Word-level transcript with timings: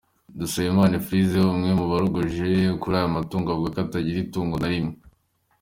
Dusabimana 0.39 0.93
Euphrasie, 0.99 1.39
umwe 1.55 1.71
mu 1.79 1.85
borojwe 1.91 2.49
kuri 2.81 2.95
ayo 2.99 3.09
matungo, 3.15 3.47
avuga 3.49 3.69
ko 3.75 3.79
atagiraga 3.83 4.23
itungo 4.25 4.55
na 4.57 4.69
rimwe. 4.73 4.93